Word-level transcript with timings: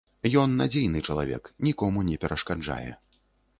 Ён 0.43 0.55
надзейны 0.61 0.99
чалавек, 1.09 1.51
нікому 1.69 2.07
не 2.09 2.19
перашкаджае. 2.25 2.89